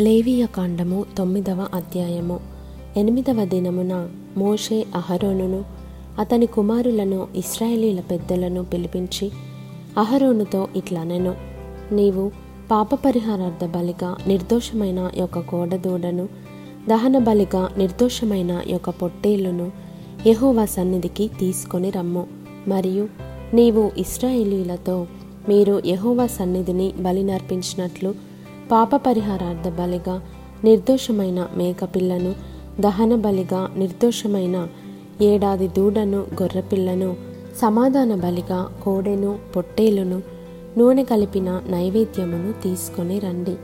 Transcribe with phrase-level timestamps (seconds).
[0.00, 2.40] లేవియ కాండము తొమ్మిదవ అధ్యాయము.
[2.96, 5.64] ఎనిమిదవ దినమున మోషే అహరోనును
[6.18, 9.30] అతని కుమారులను ఇస్రాయేలీల పెద్దలను పిలిపించి
[9.98, 11.34] అహరోనుతో ఇట్లనెను
[11.92, 12.32] నీవు
[12.70, 16.28] పాప పరిహారార్థ బలిగా నిర్దోషమైన యొక్క కోడదూడను
[16.88, 19.72] దహన బలిగా నిర్దోషమైన యొక్క పొట్టేళ్ళను
[20.26, 22.26] యహోవా సన్నిధికి తీసుకొని రమ్ము.
[22.68, 23.08] మరియు
[23.54, 25.06] నీవు ఇస్రాయేలీలతో
[25.48, 28.29] మీరు యహోవా సన్నిధిని బలి నర్పించినట్లు
[28.72, 30.22] పాప పరిహారార్థ బలిగా
[30.64, 32.34] నిర్దోషమైన మేకపిల్లను
[32.80, 34.68] దహన బలిగా నిర్దోషమైన
[35.22, 37.16] ఏడాది దూడను గొర్రెపిల్లను
[37.56, 40.22] సమాధాన బలిగా కోడెను పొట్టేలును
[40.78, 43.56] నూనె కలిపిన నైవేద్యమును తీసుకొని రండి.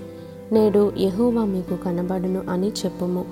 [0.52, 3.24] నేడు యహోవా మీకు కనబడును అని చెప్పుము.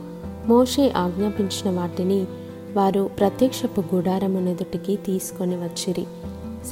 [0.47, 2.27] మోషే ఆజ్ఞాపించిన వాటిని
[2.77, 6.07] వారు ప్రత్యక్షపు గుడారమునెదుటికి తీసుకొని వచ్చిరి.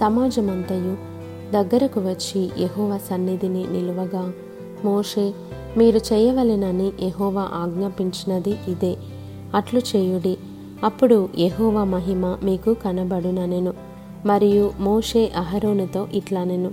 [0.01, 0.97] సమాజమంతయు
[1.53, 4.33] దగ్గరకు వచ్చి యెహోవా సన్నిధిని నిలువగా
[4.85, 5.35] మోషే
[5.77, 8.97] మీరు చేయవలెనని ఎహోవా ఆజ్ఞాపించినది ఇదే.
[9.55, 10.37] అట్లు చేయుడి
[10.85, 13.75] అప్పుడు ఎహోవా మహిమ మీకు కనబడుననెను.
[14.27, 16.71] మరియు మోషే అహరోనుతో ఇట్లానెను.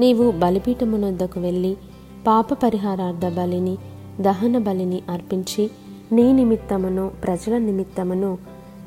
[0.00, 1.76] నీవు బలిపీఠమునొద్దకు వెళ్ళి
[2.26, 3.78] పాప పరిహారార్థ బలిని
[4.20, 5.70] దహన బలిని అర్పించి
[6.12, 8.38] నీ నిమిత్తమును ప్రజల నిమిత్తమును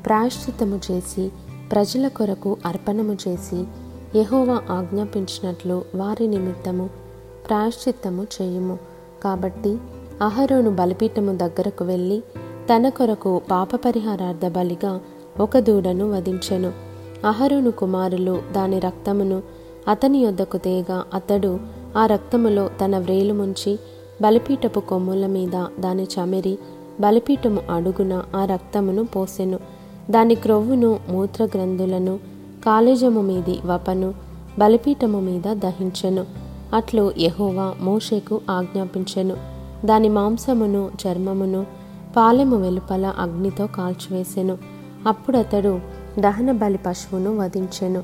[0.06, 1.30] ప్రాయశ్చిత్తము చేసి
[1.72, 3.64] ప్రజల కొరకు అర్పణము చేసి
[4.18, 7.05] యహోవా ఆజ్ఞాపించినట్లు వారి నిమిత్తము
[7.48, 8.78] ప్రాయశ్చిత్తము చేయుము.
[9.24, 9.78] కాబట్టి
[10.22, 12.20] అహరోను బలిపీఠము దగ్గరకు వెళ్ళి
[12.74, 15.00] తన కొరకు పాప పరిహారార్థ బలిగా
[15.40, 16.72] ఒక దూడను వధించెను.
[17.26, 19.42] అహరోను కుమారులు దాని రక్తమును
[19.88, 21.58] అతని యొద్దకు తేగా అతడు
[21.96, 23.78] ఆ రక్తములో తన వ్రేలు ముంచి
[24.22, 26.58] బలిపీఠపు కొమ్ముల మీద దాని చమెరి
[27.00, 29.58] బలిపీఠము అడుగున ఆ రక్తమును పోసెను.
[30.10, 32.18] దాని క్రొవ్వును మూత్రగ్రంథులను
[32.66, 34.14] కాలేజము మీది వపను
[34.58, 36.45] బలిపీఠము మీద దహించెను.
[36.74, 39.36] అట్లు యహోవా మోషేకు ఆజ్ఞాపించెను.
[39.84, 41.66] దాని మాంసమును చర్మమును
[42.16, 44.58] పాలెము వెలుపల అగ్నితో కాల్చివేసెను.
[45.06, 45.80] అప్పుడతడు
[46.18, 48.02] దహన బలి పశువును వధించెను.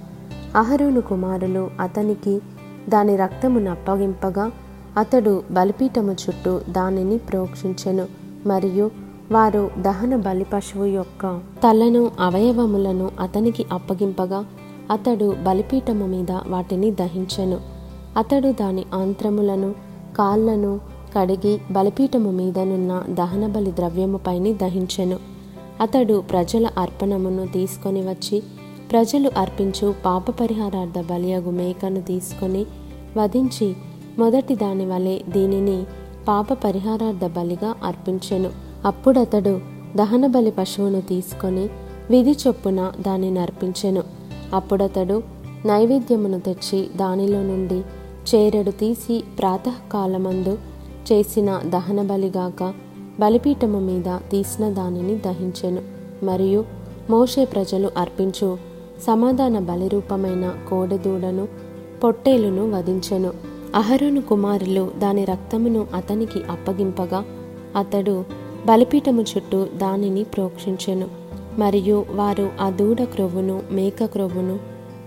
[0.56, 2.40] అహరును కుమారులు అతనికి
[2.88, 4.50] దాని రక్తమును అప్పగింపగా
[4.96, 8.06] అతడు బలిపీఠము చుట్టూ దానిని ప్రోక్షించెను.
[8.46, 8.90] మరియు
[9.32, 14.44] వారు దహన బలి పశువు యొక్క తలను అవయవములను అతనికి అప్పగింపగా
[14.90, 17.71] అతడు బలిపీఠము మీద వాటిని దహించెను.
[18.16, 19.74] అతడు దాని ఆంత్రములను
[20.18, 20.80] కాళ్ళను
[21.18, 25.18] కడిగి బలిపీఠము మీదనున్న దహనబలి ద్రవ్యముపైని దహించెను.
[25.80, 28.42] అతడు ప్రజల అర్పణమును తీసుకొని వచ్చి
[28.90, 32.66] ప్రజలు అర్పించు పాప పరిహారార్థ బలియగు మేకను తీసుకొని
[33.16, 33.76] వధించి
[34.18, 35.84] మొదటి దాని వలె దీనిని
[36.28, 38.50] పాప పరిహారార్థ బలిగా అర్పించెను.
[38.84, 39.60] అప్పుడతడు
[39.96, 41.68] దహన బలి పశువును తీసుకొని
[42.10, 44.02] విధి చొప్పున దానిని అర్పించెను.
[44.54, 45.22] అప్పుడతడు
[45.66, 47.82] నైవేద్యమును తెచ్చి దానిలో నుండి
[48.34, 50.58] చేరడు తీసి ప్రాతకాలమందు
[51.12, 52.74] చేసిన దహన బలిగాక
[53.20, 55.82] బలిపీఠము మీద తీసిన దానిని దహించెను.
[56.24, 56.64] మరియు
[57.10, 58.58] మోషే ప్రజలు అర్పించు
[59.06, 61.48] సమాధాన బలిరూపమైన కోడెదూడను
[62.04, 63.32] పొట్టేలును వధించెను.
[63.74, 67.24] అహరోను కుమారులు దాని రక్తమును అతనికి అప్పగింపగా
[67.76, 68.24] అతడు
[68.66, 71.08] బలిపీఠము చుట్టూ దానిని ప్రోక్షించెను.
[71.58, 74.58] మరియు వారు ఆ దూడ క్రొవ్వును మేక క్రొవ్వును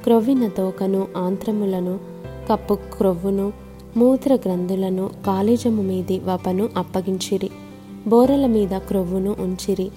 [0.03, 2.14] క్రొవ్విన తోకను ఆంత్రములను
[2.49, 3.53] కప్పు క్రొవ్వును
[3.97, 7.49] మూత్ర గ్రంథులను కాళీజము మీది వపను అప్పగించిరి.
[8.07, 9.91] బోరల మీద క్రొవ్వును ఉంచిరి.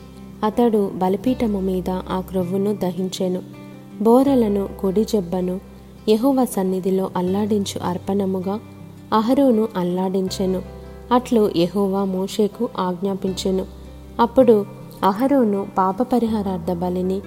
[0.44, 3.42] అతడు బలిపీఠము మీద ఆ క్రొవ్వును దహించెను.
[4.02, 5.60] బోరలను కుడి జబ్బను
[6.08, 8.60] యెహోవా సన్నిధిలో అల్లాడించు అర్పణముగా
[9.12, 10.62] అహరోను అల్లాడించెను.
[11.12, 13.66] అట్లు యహోవా మోషేకు ఆజ్ఞాపించెను.
[14.20, 14.66] అప్పుడు
[15.02, 17.20] అహరోను పాప పరిహారార్థ బలిని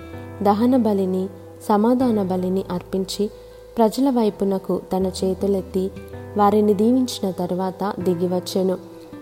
[0.43, 1.27] దహన బలిని
[1.69, 3.29] సమాధాన బలిని అర్పించి
[3.77, 5.91] ప్రజల వైపునకు తన చేతులెత్తి
[6.37, 8.77] వారిని దీవించిన తర్వాత దిగివచ్చెను.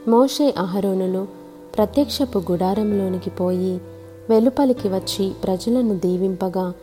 [0.07, 1.27] మోషే అహరోనులు
[1.75, 3.81] ప్రత్యక్షపు గుడారంలోనికి పోయి
[4.29, 6.73] వెలుపలికి వచ్చి ప్రజలను దీవింపగా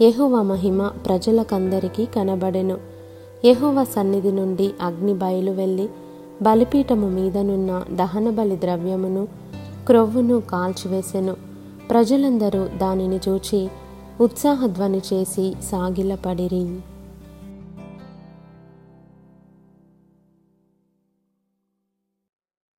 [0.00, 2.78] యెహోవా మహిమ ప్రజలకందరికీ కనబడెను.
[3.44, 5.88] యెహోవా సన్నిధి నుండి అగ్ని బయలు వెళ్ళి
[6.42, 9.28] బలిపీఠము మీదనున్న దహన బలి ద్రవ్యమును
[9.86, 11.36] క్రొవ్వును కాల్చివేసెను.
[11.90, 13.68] ప్రజలందరూ దానిని చూచి
[14.20, 16.76] ఉత్సాహధ్వని చేసి సాగిలపడిరి.